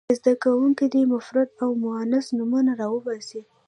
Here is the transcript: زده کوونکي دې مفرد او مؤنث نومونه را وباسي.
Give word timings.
زده 0.19 0.33
کوونکي 0.43 0.85
دې 0.93 1.01
مفرد 1.13 1.49
او 1.61 1.69
مؤنث 1.83 2.25
نومونه 2.37 2.71
را 2.79 2.87
وباسي. 2.93 3.41